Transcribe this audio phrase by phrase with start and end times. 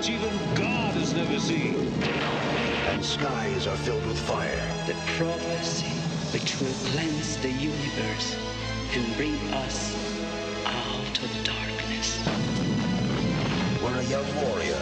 [0.00, 1.74] which even God has never seen.
[2.88, 4.66] And skies are filled with fire.
[4.86, 5.92] The prophecy
[6.32, 8.34] which will cleanse the universe
[8.94, 9.94] and bring us
[10.64, 12.16] out of darkness.
[13.82, 14.80] Where a young warrior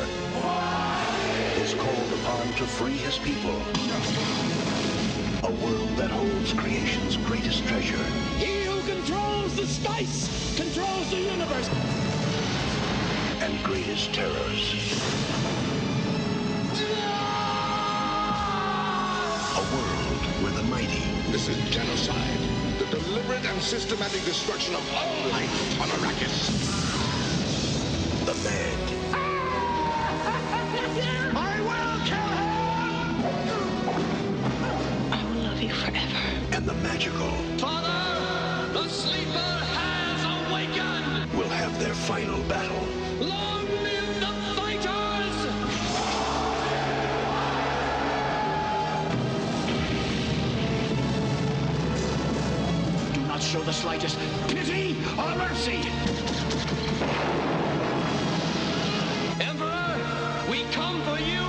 [1.65, 3.59] is called upon to free his people.
[5.43, 8.05] A world that holds creation's greatest treasure.
[8.39, 11.98] He who controls the spice controls the universe.
[13.49, 14.63] And greatest terrors.
[19.57, 22.41] A world where the mighty This is genocide.
[22.79, 26.51] The deliberate and systematic destruction of all life on Arrakis.
[28.27, 28.79] the mad
[35.13, 36.23] I will love you forever.
[36.53, 41.33] and the magical Father, the sleeper has awakened.
[41.39, 42.43] will have their final
[53.69, 55.79] the slightest pity or mercy.
[59.49, 59.91] Emperor,
[60.51, 61.45] we come for you!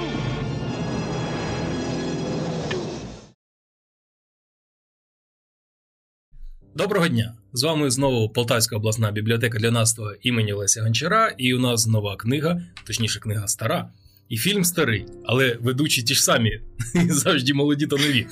[6.76, 7.36] Доброго дня!
[7.54, 12.16] З вами знову Полтавська обласна бібліотека для наства імені Леся Гончара, і у нас нова
[12.16, 13.92] книга, точніше, книга стара,
[14.30, 16.62] і фільм старий, але ведучі ті ж самі,
[17.10, 18.28] завжди молоді та нові.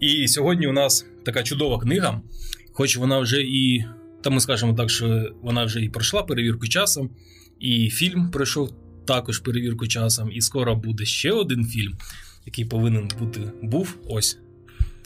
[0.00, 2.20] І сьогодні у нас така чудова книга,
[2.80, 3.84] хоч вона вже і,
[4.22, 7.10] та ми скажемо так, що вона вже і пройшла перевірку часом,
[7.58, 8.74] і фільм пройшов
[9.06, 11.96] також перевірку часом, і скоро буде ще один фільм,
[12.46, 14.38] який повинен бути був ось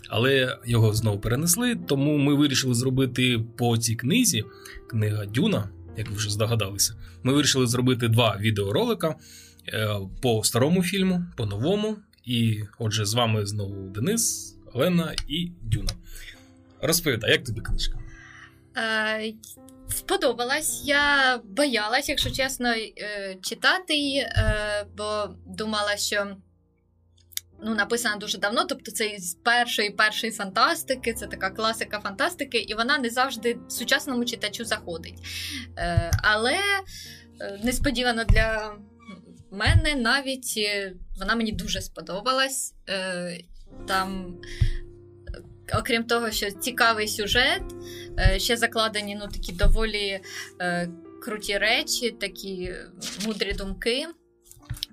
[0.09, 1.77] але його знову перенесли.
[1.87, 4.45] Тому ми вирішили зробити по цій книзі,
[4.91, 6.95] книга Дюна, як ви вже здогадалися.
[7.23, 9.15] Ми вирішили зробити два відеоролика
[9.69, 9.89] е,
[10.23, 11.97] по старому фільму, по новому.
[12.25, 15.93] І отже, з вами знову Денис, Олена і Дюна.
[16.87, 17.99] Розповідай, як тобі книжка?
[18.77, 19.33] Е,
[19.89, 20.83] Сподобалась.
[20.84, 26.37] Я боялась, якщо чесно, е, читати її, е, бо думала, що
[27.62, 32.75] ну, написана дуже давно, тобто це із першої першої фантастики, це така класика фантастики, і
[32.75, 35.19] вона не завжди сучасному читачу заходить.
[35.78, 36.59] Е, Але
[37.41, 38.77] е, несподівано для
[39.50, 40.59] мене навіть
[41.19, 42.75] вона мені дуже сподобалась.
[43.89, 44.41] Там,
[45.73, 47.63] окрім того, що цікавий сюжет,
[48.19, 50.21] е, ще закладені ну, такі доволі
[50.61, 50.89] е,
[51.23, 52.75] круті речі, такі
[53.27, 54.07] мудрі думки.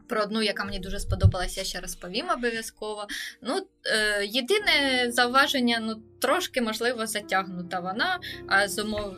[0.07, 3.07] Про одну, яка мені дуже сподобалася, я ще розповім обов'язково.
[3.41, 8.19] Ну, е, єдине зауваження, ну, трошки, можливо, затягнута вона.
[8.47, 9.17] А з умов,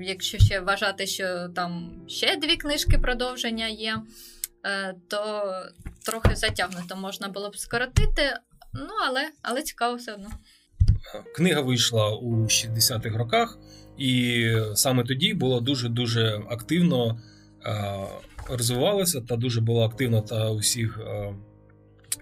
[0.00, 3.96] якщо ще вважати, що там ще дві книжки продовження є,
[4.66, 5.52] е, то
[6.04, 8.36] трохи затягнуто можна було б скоротити.
[8.72, 10.30] Ну, але, але цікаво все одно.
[11.34, 13.58] Книга вийшла у 60-х роках,
[13.98, 14.44] і
[14.74, 17.20] саме тоді було дуже-дуже активно
[17.66, 18.06] е,
[18.48, 21.34] розвивалася та дуже була активна та у всіх е,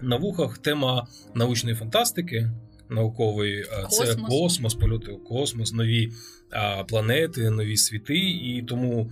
[0.01, 2.51] на вухах тема научної фантастики,
[2.89, 3.61] наукової.
[3.61, 4.75] Е, Це Космос.
[4.75, 6.11] польоти у космос, нові
[6.53, 8.17] е, планети, нові світи.
[8.17, 9.11] І тому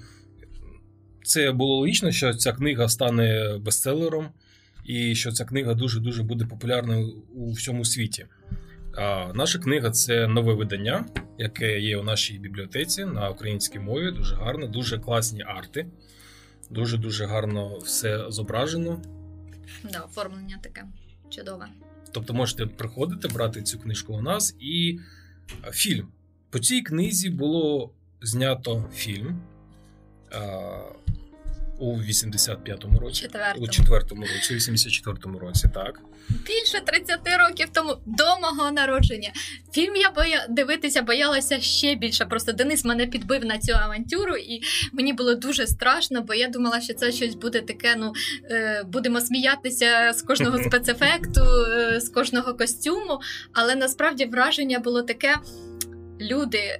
[1.24, 4.30] це було логічно, що ця книга стане бестселером,
[4.86, 8.26] і що ця книга дуже-дуже буде популярною у всьому світі.
[8.98, 11.06] А наша книга це нове видання,
[11.38, 14.12] яке є у нашій бібліотеці на українській мові.
[14.12, 15.88] Дуже гарно, дуже класні арти.
[16.70, 19.02] Дуже дуже гарно все зображено.
[19.84, 20.84] Да, оформлення таке
[21.30, 21.68] чудове.
[22.12, 25.00] Тобто можете приходити, брати цю книжку у нас і
[25.72, 26.08] фільм.
[26.50, 29.42] По цій книзі було знято фільм
[30.32, 30.40] а,
[31.80, 33.22] у 85-му році.
[33.22, 33.66] Четвертому.
[33.66, 36.02] У четвертому році, у 84-му році, так.
[36.30, 39.32] Більше 30 років тому до мого народження.
[39.74, 40.46] Фільм я боя...
[40.50, 42.26] дивитися боялася ще більше.
[42.26, 44.62] Просто Денис мене підбив на цю авантюру, і
[44.94, 47.96] мені було дуже страшно, бо я думала, що це щось буде таке.
[47.96, 48.14] Ну
[48.52, 53.20] е, будемо сміятися з кожного спецефекту, е, з кожного костюму.
[53.54, 55.36] Але насправді враження було таке:
[56.22, 56.80] люди.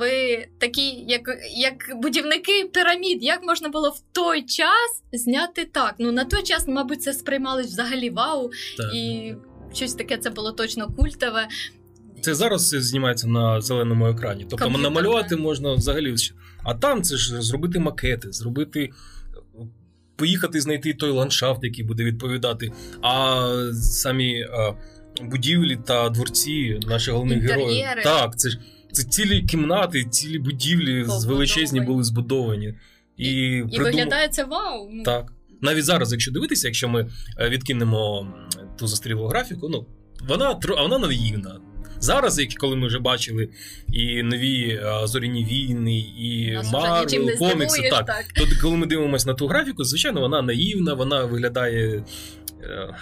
[0.00, 1.20] Ви такі, як,
[1.56, 5.94] як будівники пірамід, як можна було в той час зняти так?
[5.98, 8.94] Ну на той час, мабуть, це сприймалось взагалі вау, так.
[8.94, 9.34] і
[9.72, 11.48] щось таке це було точно культове.
[12.20, 14.46] Це зараз знімається на зеленому екрані.
[14.50, 15.38] Тобто Комп'ютер, намалювати так.
[15.38, 16.14] можна взагалі.
[16.62, 18.90] А там це ж зробити макети, зробити.
[20.16, 22.72] Поїхати знайти той ландшафт, який буде відповідати.
[23.02, 24.74] А самі а,
[25.22, 27.72] будівлі та дворці наших головних Інтер'єри.
[27.72, 28.04] героїв.
[28.04, 28.58] Так, це ж
[28.92, 32.74] Це цілі кімнати, цілі будівлі з величезні були збудовані.
[33.16, 34.90] І, І, і виглядає це вау.
[34.92, 35.32] Ну, Так.
[35.60, 38.28] Навіть зараз, якщо дивитися, якщо ми е, відкинемо
[38.78, 39.86] ту застрілу графіку, ну
[40.28, 41.60] вона а вона наївна.
[41.98, 43.48] Зараз, як коли ми вже бачили
[43.92, 48.06] і нові е, зоряні війни, і Марвел, комікси, так.
[48.06, 48.24] так.
[48.36, 52.04] То коли ми дивимося на ту графіку, звичайно, вона наївна, вона виглядає
[52.62, 52.94] е,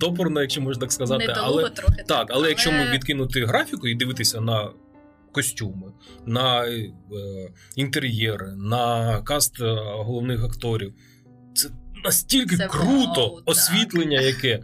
[0.00, 1.34] топорно, якщо можна так сказати.
[1.36, 2.04] Але, трохи.
[2.08, 4.70] так, але якщо ми відкинути графіку і дивитися на
[5.32, 5.92] костюми,
[6.26, 6.92] на е,
[7.76, 10.94] інтер'єри, на каст е, головних акторів,
[11.54, 11.68] це
[12.04, 13.42] настільки Це круто, вау, так.
[13.46, 14.62] освітлення яке.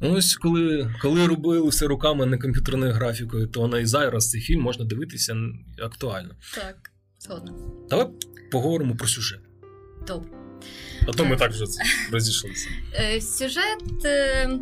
[0.00, 4.60] Ось коли, коли робили все руками, не комп'ютерною графікою, то вона і зараз цей фільм
[4.60, 5.36] можна дивитися
[5.82, 6.34] актуально.
[6.54, 7.52] Так, згодна.
[7.90, 8.06] Давай
[8.52, 9.40] поговоримо про сюжет.
[10.06, 10.30] Добре.
[11.08, 11.64] А то ми так вже
[12.12, 12.68] розійшлися.
[12.94, 14.58] Е, Сюжет, е,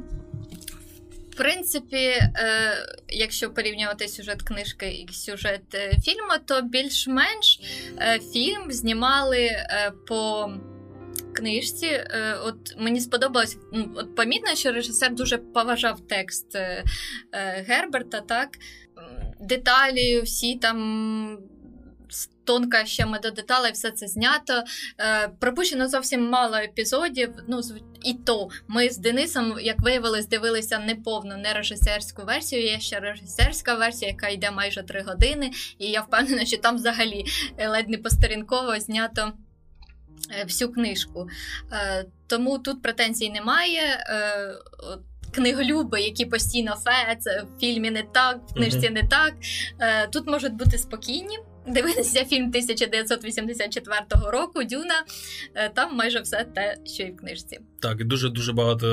[1.34, 2.30] в принципі, е,
[3.08, 7.60] якщо порівнювати сюжет книжки і сюжет е, фільму, то більш-менш
[7.98, 9.50] е, фільм знімали
[10.06, 10.52] по
[11.32, 12.04] книжці.
[12.44, 16.58] От мені сподобалось, ну, от помітно, що режисер дуже поважав текст
[17.66, 18.48] Герберта, так?
[19.40, 21.38] Деталі, всі там.
[22.14, 24.62] З Тонкощами до деталей все це знято.
[25.00, 27.30] Е, пропущено зовсім мало епізодів.
[27.48, 27.60] Ну,
[28.04, 32.62] і то ми з Денисом, як виявилось, дивилися не повну, не режисерську версію.
[32.62, 35.50] Є ще режисерська версія, яка йде майже три години.
[35.78, 37.24] І я впевнена, що там взагалі
[37.56, 39.32] е, ледь не посторінково знято
[40.40, 41.28] е, всю книжку.
[41.72, 43.82] Е, тому тут претензій немає.
[43.82, 44.54] Е,
[45.34, 49.34] Книголюби, які постійно фе, це в фільмі не так, в книжці не так.
[50.12, 51.38] Тут можуть бути спокійні.
[51.66, 53.96] Дивитися фільм 1984
[54.32, 55.04] року Дюна.
[55.54, 57.58] Е, Там майже все те, що і в книжці.
[57.80, 58.86] Так, і дуже дуже багато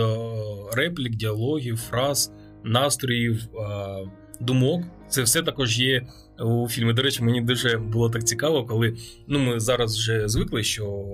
[0.73, 2.31] е, реплік, діалогів, фраз,
[2.63, 4.09] настроїв, е,
[4.39, 4.83] думок.
[5.09, 6.07] Це все також є
[6.39, 6.94] у фільмі.
[6.94, 8.97] До речі, мені дуже було так цікаво, коли
[9.27, 11.06] ну ми зараз вже звикли, що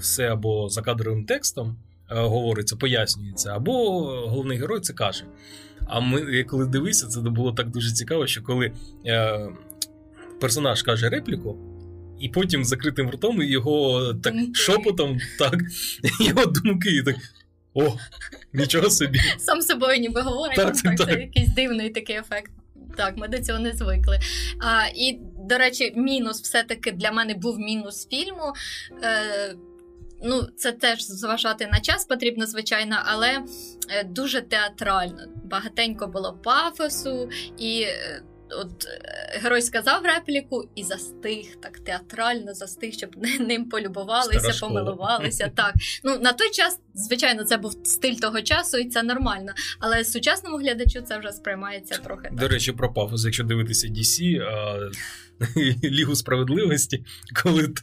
[0.00, 1.76] все або за кадровим текстом
[2.08, 3.72] говориться, пояснюється, або
[4.28, 5.24] головний герой це каже.
[5.86, 8.72] А ми, коли дивився, це було так дуже цікаво, що коли
[10.40, 11.56] персонаж каже репліку.
[12.20, 14.54] І потім закритим ртом його так Думки.
[14.54, 15.54] шепотом, так,
[16.20, 17.16] його думки, і так.
[17.74, 17.96] О,
[18.52, 19.20] нічого собі.
[19.38, 21.08] Сам собою ніби говорить, Так, так, так, так.
[21.08, 22.52] це якийсь дивний такий ефект.
[22.96, 24.18] Так, ми до цього не звикли.
[24.60, 25.18] А, і,
[25.48, 28.52] до речі, мінус все-таки для мене був мінус фільму.
[29.02, 29.54] Е,
[30.24, 33.28] ну, це теж зважати на час потрібно, звичайно, але
[33.88, 35.22] е, дуже театрально.
[35.44, 42.92] Багатенько було пафосу, і е, от е, герой сказав репліку і застиг, так театрально застиг,
[42.92, 45.50] щоб ним полюбувалися, помилувалися.
[45.56, 45.74] Так.
[46.04, 49.52] Ну, на той час, звичайно, це був стиль того часу, і це нормально.
[49.80, 52.28] Але сучасному глядачу це вже сприймається трохи.
[52.32, 52.52] До так.
[52.52, 54.78] речі, про пафос, якщо дивитися DC, а,
[55.84, 57.04] Лігу справедливості,
[57.42, 57.74] коли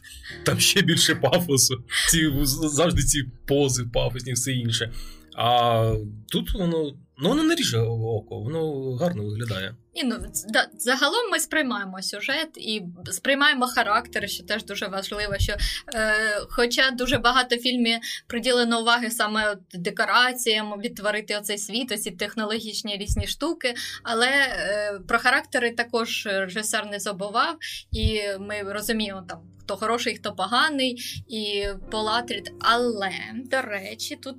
[0.44, 4.92] там ще більше пафосу, ці завжди ці пози пафосні, все інше.
[5.36, 5.94] А
[6.28, 9.74] тут воно ну воно не ріже око, воно гарно виглядає.
[9.94, 10.16] І ну
[10.48, 15.38] да, загалом ми сприймаємо сюжет і сприймаємо характери, що теж дуже важливо.
[15.38, 15.52] Що,
[15.94, 16.14] е,
[16.48, 23.26] хоча дуже багато фільмів приділено уваги саме от декораціям, відтворити оцей світ, оці технологічні різні
[23.26, 23.74] штуки.
[24.02, 27.56] Але е, про характери також режисер не забував,
[27.92, 29.53] і ми розуміємо там.
[29.64, 32.52] Хто хороший, хто поганий, і Полатрід.
[32.60, 34.36] Але, до речі, тут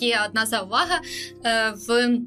[0.00, 1.00] є одна заувага.
[1.44, 2.18] Е, в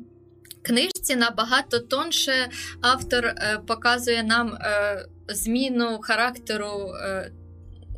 [0.62, 2.50] книжці набагато тонше
[2.82, 7.32] автор е, показує нам е, зміну характеру е,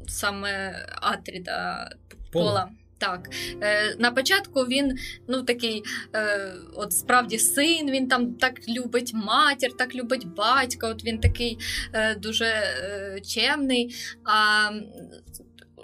[0.08, 1.90] саме Атріда
[2.32, 2.52] Пола.
[2.52, 2.70] Пола.
[3.04, 3.30] Так,
[3.62, 5.84] е, на початку він ну такий,
[6.16, 11.58] е, от справді син, він там так любить матір, так любить батька, от він такий
[11.94, 13.96] е, дуже е, чемний.
[14.26, 14.70] А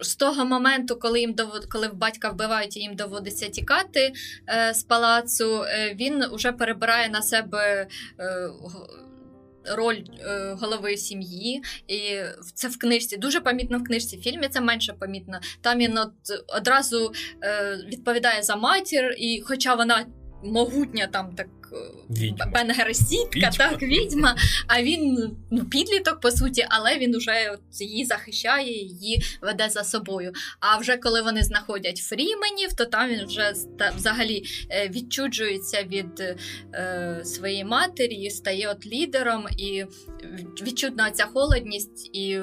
[0.02, 1.66] з того моменту, коли їм довод...
[1.66, 4.14] коли в батька вбивають і їм доводиться тікати
[4.50, 7.88] е, з палацу, е, він вже перебирає на себе.
[8.20, 8.50] Е,
[9.70, 12.00] Роль е, голови сім'ї, і
[12.54, 14.18] це в книжці дуже помітно в книжці.
[14.18, 15.40] В фільмі це менше помітно.
[15.62, 16.14] Там він от
[16.48, 17.12] одразу
[17.44, 20.06] е, відповідає за матір, і хоча вона
[20.44, 21.76] могутня, там так е,
[22.10, 22.46] Відьма.
[23.58, 24.36] так, відьма.
[24.68, 29.84] А він ну, підліток, по суті, але він уже от її захищає, її веде за
[29.84, 30.32] собою.
[30.60, 33.54] А вже коли вони знаходять фріменів, то там він вже
[33.96, 36.20] взагалі е, відчуджується від
[36.74, 39.86] е, своєї матері, стає от лідером, і
[40.62, 42.40] відчутна ця холодність і.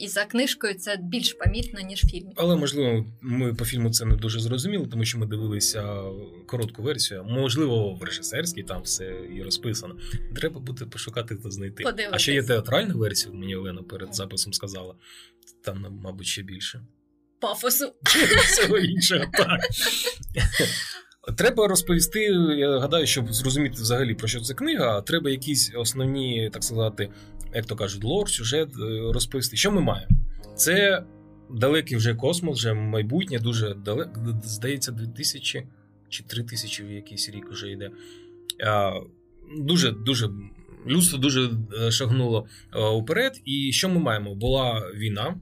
[0.00, 2.32] І за книжкою це більш помітно, ніж в фільмі.
[2.36, 6.02] Але можливо, ми по фільму це не дуже зрозуміли, тому що ми дивилися
[6.46, 7.24] коротку версію.
[7.24, 9.96] Можливо, в режисерській там все і розписано.
[10.36, 11.84] Треба буде пошукати та знайти.
[11.84, 12.14] Подивитись.
[12.14, 14.94] А ще є театральна версія, мені Олена перед записом сказала.
[15.64, 16.80] Там, мабуть, ще більше.
[17.40, 17.92] Пафосу.
[18.44, 19.60] Всього іншого, так.
[21.36, 22.20] Треба розповісти,
[22.58, 27.10] я гадаю, щоб зрозуміти взагалі про що це книга, треба якісь основні, так сказати,
[27.54, 29.56] як то кажуть, лор, сюжет е, розповісти.
[29.56, 30.10] Що ми маємо?
[30.56, 31.04] Це
[31.50, 35.66] далекий вже космос, вже майбутнє, дуже далеко, здається, 2000
[36.08, 37.90] чи 3000 в якийсь рік вже йде.
[39.58, 40.30] Дуже, дуже.
[40.86, 43.40] Людство дуже е, шагнуло е, уперед.
[43.44, 44.34] І що ми маємо?
[44.34, 45.36] Була війна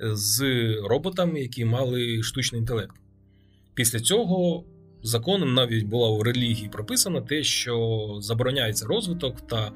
[0.00, 0.42] з
[0.88, 2.96] роботами, які мали штучний інтелект.
[3.74, 4.64] Після цього
[5.02, 9.72] законом навіть було в релігії прописано те, що забороняється розвиток та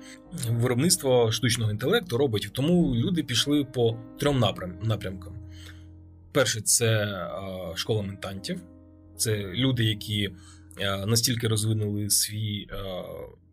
[0.51, 2.51] виробництво штучного інтелекту роботів.
[2.51, 4.45] Тому люди пішли по трьом
[4.83, 5.33] напрямкам.
[6.33, 7.19] Перше, це
[7.75, 8.61] школа ментантів,
[9.17, 10.31] це люди, які
[11.07, 12.69] настільки розвинули свій.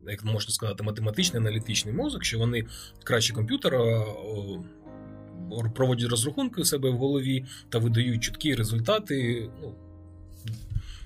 [0.07, 2.65] Як можна сказати, математичний аналітичний мозок, що вони
[3.03, 4.05] краще комп'ютера
[5.75, 9.49] проводять розрахунки у себе в голові та видають чіткі результати.
[9.61, 9.75] Ну,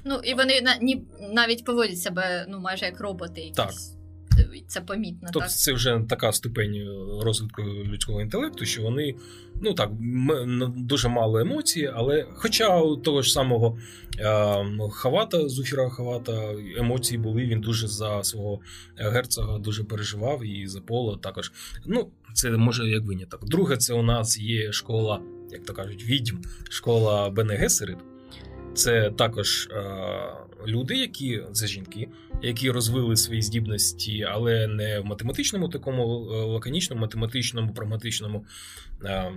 [0.07, 3.41] Ну і вони на ні навіть поводять себе ну майже як роботи.
[3.41, 3.55] Якісь.
[3.55, 3.73] Так.
[4.67, 5.29] Це помітно.
[5.33, 5.57] Тобто так?
[5.57, 6.87] це вже така ступень
[7.21, 9.15] розвитку людського інтелекту, що вони
[9.61, 9.89] ну так
[10.75, 13.77] дуже мало емоцій, але хоча у того ж самого
[14.19, 18.59] е, Хавата, Зуфіра Хавата, емоції були, він дуже за свого
[18.97, 21.51] герцога дуже переживав і за поло також.
[21.85, 23.45] Ну, це може як виняток.
[23.45, 25.21] Друге, це у нас є школа,
[25.51, 26.37] як то кажуть, відьм,
[26.69, 27.97] школа Бене Гесерит.
[28.77, 29.83] Це також е,
[30.67, 32.07] люди, які це жінки,
[32.41, 38.45] які розвили свої здібності, але не в математичному, такому е, лаконічному, математичному, прагматичному
[39.03, 39.31] е,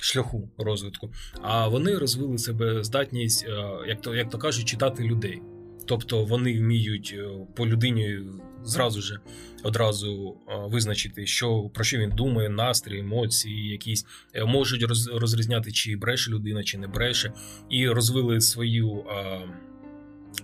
[0.00, 1.10] шляху розвитку.
[1.40, 5.42] А вони розвили себе здатність, е, як то як то кажуть, читати людей.
[5.86, 8.18] Тобто вони вміють е, по людині
[8.64, 9.20] зразу же
[9.62, 15.96] одразу визначити, що про що він думає, настрій, емоції, якісь е, можуть роз, розрізняти, чи
[15.96, 17.32] бреше людина, чи не бреше,
[17.70, 19.40] і розвили свою а,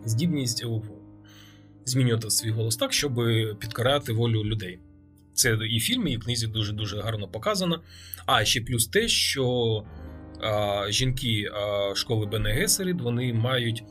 [0.04, 0.64] здібність
[1.84, 3.14] змінювати свій голос так, щоб
[3.58, 4.78] підкоряти волю людей.
[5.34, 7.80] Це і в фільмі, і в книзі дуже дуже гарно показано.
[8.26, 9.84] А ще плюс те, що
[10.40, 13.84] а, жінки а, школи Бене Гесерид, вони мають.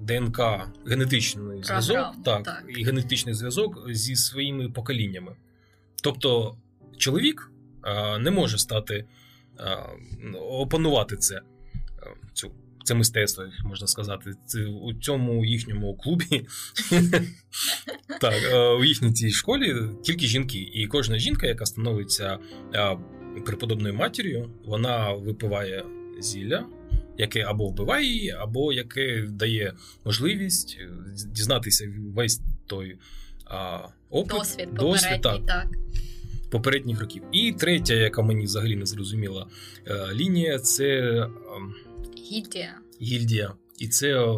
[0.00, 0.40] ДНК
[0.86, 5.32] генетичний зв'язок, так, так, і генетичний зв'язок зі своїми поколіннями.
[6.02, 6.56] Тобто
[6.96, 7.50] чоловік
[8.20, 9.04] не може стати
[10.50, 11.40] опанувати це
[12.32, 12.52] цю.
[12.84, 16.46] Це мистецтво, можна сказати, це у цьому їхньому клубі,
[18.20, 18.34] так,
[18.80, 20.58] у їхній цій школі тільки жінки.
[20.58, 22.38] І кожна жінка, яка становиться
[23.46, 25.84] преподобною матір'ю, вона випиває
[26.20, 26.66] зілля
[27.20, 29.72] яке або вбиває її, або яке дає
[30.04, 30.88] можливість е,
[31.26, 32.98] дізнатися весь той
[33.44, 33.78] а,
[34.10, 35.66] опит, досвід, досвід так, так.
[36.50, 37.22] попередніх років.
[37.32, 39.46] І третя, яка мені взагалі не зрозуміла
[39.86, 41.26] е, лінія, це
[42.18, 42.74] гільдія.
[43.02, 43.52] Гільдія.
[43.78, 44.36] І це е,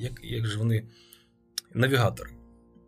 [0.00, 0.84] як, як же вони
[1.74, 2.30] навігатори.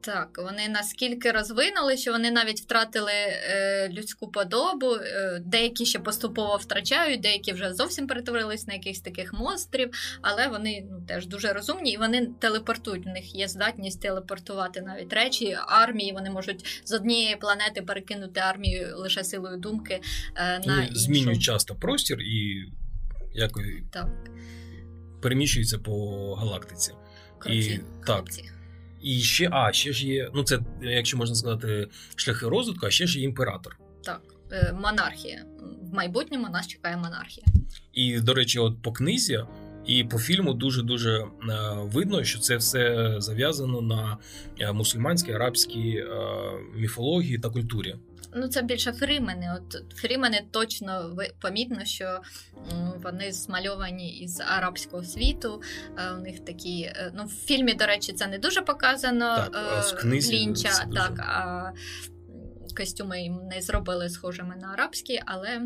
[0.05, 6.57] Так, вони наскільки розвинули, що вони навіть втратили е, людську подобу, е, деякі ще поступово
[6.57, 9.91] втрачають, деякі вже зовсім перетворились на якихось таких монстрів,
[10.23, 13.07] але вони ну, теж дуже розумні і вони телепортують.
[13.07, 16.13] У них є здатність телепортувати навіть речі, армії.
[16.13, 20.01] Вони можуть з однієї планети перекинути армію лише силою думки
[20.35, 20.95] е, на іншу.
[20.95, 22.65] змінюють часто простір і
[23.35, 24.09] якось так.
[25.21, 26.93] переміщуються по галактиці.
[27.39, 28.43] Круті, і, круті.
[28.43, 28.62] Так.
[29.03, 33.07] І ще, а, ще ж є, ну це, якщо можна сказати, шляхи розвитку, а ще
[33.07, 33.79] ж є імператор.
[34.05, 35.45] Так, е, монархія.
[35.83, 37.47] В майбутньому нас чекає монархія.
[37.93, 39.45] І, до речі, от по книзі
[39.87, 41.27] і по фільму дуже-дуже е,
[41.83, 44.19] видно, що це все зав'язано на
[44.61, 46.05] е, мусульманській, арабській
[46.77, 47.95] міфології та культурі.
[48.35, 49.57] Ну, це більше фрімени.
[49.57, 52.21] От фрімени точно помітно, що
[53.03, 55.63] вони змальовані із арабського світу.
[55.99, 56.83] Е, у них такі.
[56.83, 61.19] Е, ну, в фільмі, до речі, це не дуже показано так, з книзі, Лінча, так,
[61.19, 61.73] а
[62.77, 65.63] костюми їм не зробили схожими на арабські, але.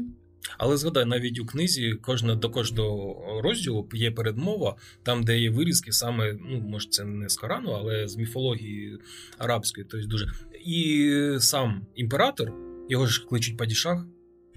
[0.58, 5.92] Але згадай, навіть у книзі кожна до кожного розділу є передмова, там, де є вирізки,
[5.92, 8.98] саме, ну, може, це не з Корану, але з міфології
[9.38, 9.86] арабської.
[9.90, 10.32] Тобто дуже.
[10.64, 12.52] І сам імператор,
[12.88, 14.06] його ж кличуть Падішах,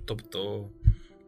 [0.06, 0.70] тобто.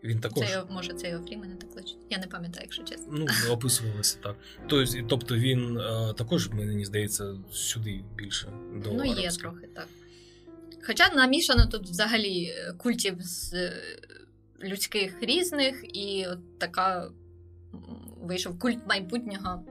[0.03, 0.47] Він також...
[0.47, 1.97] Це може це його Фрімена так кличуть.
[2.09, 3.07] Я не пам'ятаю, якщо чесно.
[3.11, 4.35] Ну, описувалося так.
[5.07, 8.47] Тобто, він а, також, мені здається, сюди більше
[8.83, 9.87] до Ну, є трохи так.
[10.83, 13.53] Хоча намішано тут взагалі культів з
[14.63, 17.09] людських різних, і от така
[18.21, 19.63] вийшов культ майбутнього.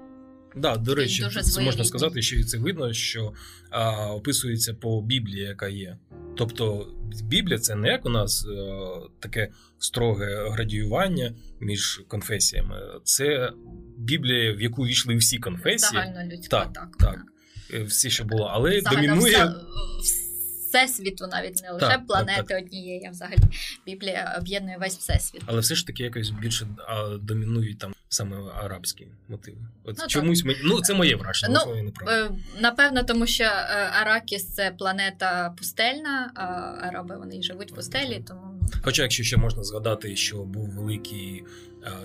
[0.56, 3.32] Да, до речі, дуже це можна сказати, що і це видно, що
[3.70, 5.98] а, описується по Біблії, яка є.
[6.36, 6.88] Тобто,
[7.24, 8.72] Біблія це не як у нас е,
[9.18, 12.76] таке строге градіювання між конфесіями.
[13.04, 13.52] Це
[13.96, 16.96] Біблія, в яку війшли всі конфесії, Загальнолюдська, Так, так.
[16.98, 17.18] так.
[17.74, 19.36] е, всі, що було, але Загально домінує.
[19.36, 19.54] вся-
[20.70, 22.58] всесвіту, навіть не лише Так, так, планети так.
[22.64, 23.38] однієї, а взагалі
[23.86, 25.42] Біблія об'єднує весь всесвіт.
[25.46, 29.58] Але все ж таки якось більше а, домінують там саме арабські мотиви.
[29.84, 30.58] От Ну, чомусь мені.
[30.64, 32.12] Ну, це моє враження, Ну, не.
[32.12, 36.42] Е, Напевно, тому що е, Аракіс це планета пустельна, а
[36.88, 41.44] араби вони живуть в пустелі, тому Хоча, якщо ще можна згадати, що був великий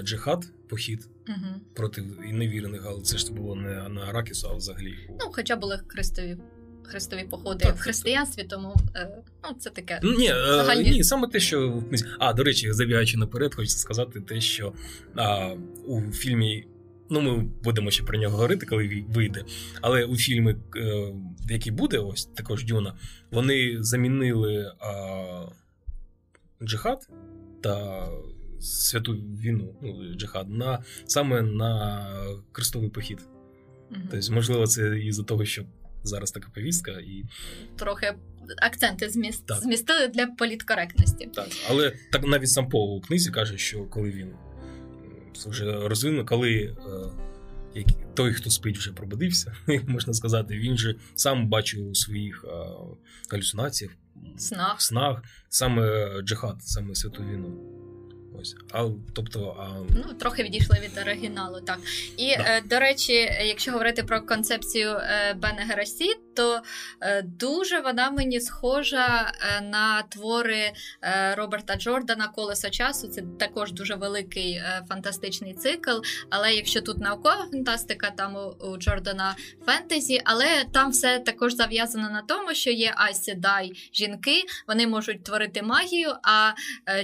[0.04, 1.62] джихад, похід угу.
[1.74, 5.10] проти невірних, але це ж було не на Аракісу, а взагалі.
[5.10, 6.38] ну, хоча були хрестові.
[6.86, 9.10] Хрестові походи Так, в християнстві, тому е,
[9.44, 10.00] ну, це таке.
[10.04, 11.84] Ні, е, Загальні- ні, саме те, що.
[12.20, 14.74] А, до речі, забігаючи наперед, хочеться сказати те, що
[15.16, 15.54] а,
[15.88, 16.68] у фільмі.
[17.10, 19.44] Ну, ми будемо ще про нього говорити, коли вийде.
[19.82, 21.14] Але у фільмі, е,
[21.50, 22.94] який буде, ось також Дюна,
[23.32, 25.46] вони замінили а,
[26.64, 27.10] джихад
[27.62, 28.08] та
[28.60, 32.08] святу війну, ну, джихад, на, саме на
[32.52, 33.20] крестовий похід.
[33.92, 34.08] Мгм.
[34.12, 35.64] Тобто, можливо, це із-за того, що
[36.06, 37.24] зараз така повістка, і
[37.78, 38.14] Трохи
[38.62, 39.46] акценти зміст...
[39.46, 39.58] Так.
[39.60, 41.30] змістили для політкоректності.
[41.34, 44.34] Так, але так навіть сам Пол у книзі каже, що коли він
[45.48, 46.76] вже розвинув, коли е,
[47.76, 49.56] як, той, хто спить, вже пробудився,
[49.88, 52.50] можна сказати, він же сам бачив у своїх е,
[53.32, 53.92] галюцинаціях,
[54.38, 54.82] Снах.
[54.82, 57.72] снах саме джихад, саме святу війну.
[58.42, 58.56] Ось.
[58.72, 61.80] А, тобто, а, Ну, трохи відійшли від оригіналу, так.
[62.18, 62.44] І, Да.
[62.44, 63.14] е, до речі,
[63.46, 66.62] якщо говорити про концепцію е, Бене Герасі, то
[67.02, 73.08] е, дуже вона мені схожа е, на твори е, Роберта Джордана Колесо часу.
[73.08, 75.98] Це також дуже великий фантастичний цикл.
[76.30, 82.22] Але якщо тут наукова фантастика, там у, Джордана фентезі, але там все також зав'язано на
[82.22, 86.52] тому, що є Айседай жінки, вони можуть творити магію, а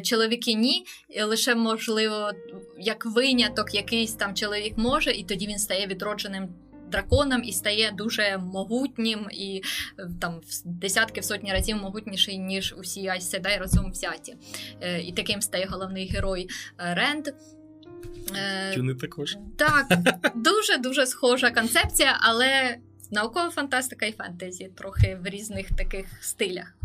[0.03, 0.85] чоловіки ні.
[1.23, 2.31] Лише можливо,
[2.79, 6.49] як виняток, якийсь там чоловік може, і тоді він стає відродженим.
[6.91, 9.61] Драконом і стає дуже могутнім і
[9.99, 14.35] е, там в десятки в сотні разів могутніший, ніж усі Айседай разом взяті.
[14.81, 16.49] Е, І таким стає головний герой
[16.79, 17.27] е, Ренд.
[18.75, 19.37] Тюни також.
[19.57, 19.87] Так,
[20.35, 22.77] дуже дуже схожа концепція, але
[23.11, 26.80] наукова фантастика і фентезі трохи в різних таких стилях.